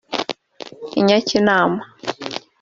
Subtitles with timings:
[0.99, 1.83] i Nyakinama